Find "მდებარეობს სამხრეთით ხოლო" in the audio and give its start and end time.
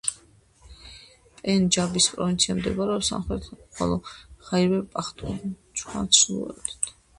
2.61-4.01